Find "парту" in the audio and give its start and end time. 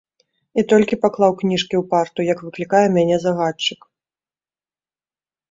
1.91-2.19